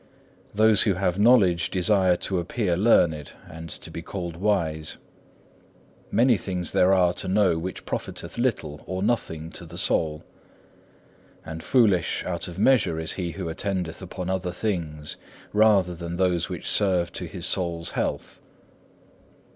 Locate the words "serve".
16.67-17.13